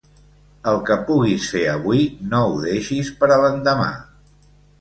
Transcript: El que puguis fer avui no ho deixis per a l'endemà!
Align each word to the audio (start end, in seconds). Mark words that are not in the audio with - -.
El 0.71 0.79
que 0.87 0.95
puguis 1.09 1.49
fer 1.57 1.61
avui 1.73 2.01
no 2.31 2.41
ho 2.49 2.57
deixis 2.65 3.15
per 3.21 3.31
a 3.37 3.39
l'endemà! 3.45 3.91